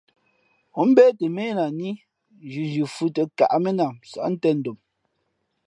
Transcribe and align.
Ǒ 0.79 0.81
mbě 0.89 1.05
tα 1.17 1.27
měh 1.35 1.55
lah 1.57 1.71
ní, 1.79 1.89
nzhinzhi 2.45 2.83
fhʉ̄ 2.93 3.09
tᾱ 3.15 3.23
káʼmenam 3.37 3.93
nsάʼ 4.09 4.33
tēn 4.41 4.57
dom. 4.65 4.77